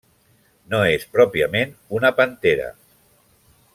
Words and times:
No 0.73 0.79
és 0.93 1.05
pròpiament 1.17 1.75
una 1.99 2.13
pantera. 2.21 2.71